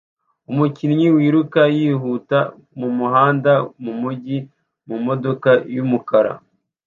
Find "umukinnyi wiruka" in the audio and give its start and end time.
0.51-1.61